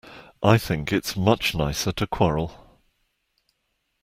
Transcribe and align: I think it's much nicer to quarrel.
I 0.41 0.57
think 0.57 0.91
it's 0.91 1.15
much 1.15 1.53
nicer 1.53 1.91
to 1.91 2.07
quarrel. 2.07 2.81